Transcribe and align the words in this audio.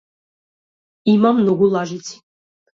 Има 1.15 1.35
многу 1.43 1.71
лажици. 1.77 2.21